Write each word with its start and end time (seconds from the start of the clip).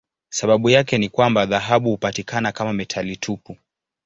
Sababu 0.29 0.69
yake 0.69 0.97
ni 0.97 1.09
kwamba 1.09 1.45
dhahabu 1.45 1.89
hupatikana 1.89 2.51
kama 2.51 2.73
metali 2.73 3.17
tupu. 3.17 3.57